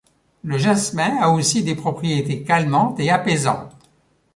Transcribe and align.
Le 0.43 0.57
jasmin 0.57 1.17
a 1.21 1.29
aussi 1.29 1.63
des 1.63 1.75
propriétés 1.75 2.41
calmantes 2.41 2.99
et 2.99 3.11
apaisantes. 3.11 3.71